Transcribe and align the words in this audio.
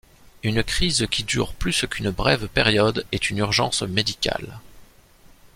Une 0.41 0.63
crise 0.63 1.05
qui 1.11 1.23
dure 1.23 1.53
plus 1.53 1.85
d'une 1.85 2.09
brève 2.09 2.47
période 2.47 3.05
est 3.11 3.29
une 3.29 3.37
urgence 3.37 3.83
médicale. 3.83 4.59